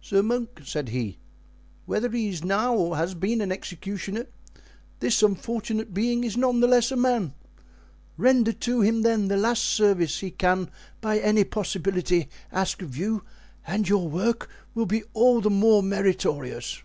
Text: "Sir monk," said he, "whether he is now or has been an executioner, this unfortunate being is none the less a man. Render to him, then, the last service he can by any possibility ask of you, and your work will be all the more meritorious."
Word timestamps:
"Sir 0.00 0.22
monk," 0.22 0.60
said 0.64 0.90
he, 0.90 1.18
"whether 1.86 2.08
he 2.10 2.28
is 2.28 2.44
now 2.44 2.72
or 2.76 2.96
has 2.96 3.14
been 3.14 3.40
an 3.40 3.50
executioner, 3.50 4.26
this 5.00 5.24
unfortunate 5.24 5.92
being 5.92 6.22
is 6.22 6.36
none 6.36 6.60
the 6.60 6.68
less 6.68 6.92
a 6.92 6.96
man. 6.96 7.34
Render 8.16 8.52
to 8.52 8.80
him, 8.82 9.02
then, 9.02 9.26
the 9.26 9.36
last 9.36 9.64
service 9.64 10.20
he 10.20 10.30
can 10.30 10.70
by 11.00 11.18
any 11.18 11.42
possibility 11.42 12.28
ask 12.52 12.80
of 12.80 12.96
you, 12.96 13.24
and 13.66 13.88
your 13.88 14.08
work 14.08 14.48
will 14.72 14.86
be 14.86 15.02
all 15.14 15.40
the 15.40 15.50
more 15.50 15.82
meritorious." 15.82 16.84